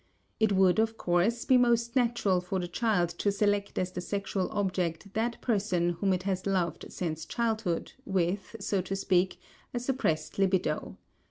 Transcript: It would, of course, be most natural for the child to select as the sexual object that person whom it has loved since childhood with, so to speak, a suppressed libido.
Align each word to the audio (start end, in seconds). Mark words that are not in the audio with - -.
It 0.39 0.53
would, 0.53 0.79
of 0.79 0.97
course, 0.97 1.45
be 1.45 1.57
most 1.59 1.95
natural 1.95 2.41
for 2.41 2.57
the 2.57 2.67
child 2.67 3.09
to 3.19 3.31
select 3.31 3.77
as 3.77 3.91
the 3.91 4.01
sexual 4.01 4.49
object 4.49 5.13
that 5.13 5.39
person 5.41 5.91
whom 5.91 6.11
it 6.11 6.23
has 6.23 6.47
loved 6.47 6.87
since 6.91 7.23
childhood 7.23 7.91
with, 8.03 8.55
so 8.59 8.81
to 8.81 8.95
speak, 8.95 9.39
a 9.75 9.79
suppressed 9.79 10.39
libido. 10.39 10.97